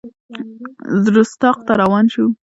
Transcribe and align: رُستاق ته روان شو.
رُستاق 1.13 1.57
ته 1.65 1.73
روان 1.81 2.05
شو. 2.13 2.25